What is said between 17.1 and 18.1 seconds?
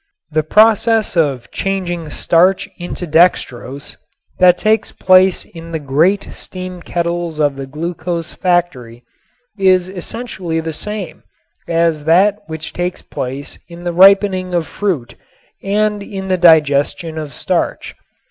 of starch.